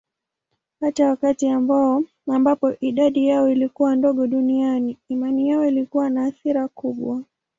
Hata 0.79 1.05
wakati 1.09 1.47
ambapo 2.27 2.73
idadi 2.79 3.27
yao 3.27 3.49
ilikuwa 3.49 3.95
ndogo 3.95 4.27
duniani, 4.27 4.97
imani 5.09 5.49
yao 5.49 5.65
ilikuwa 5.65 6.09
na 6.09 6.25
athira 6.25 6.67
kubwa. 6.67 7.23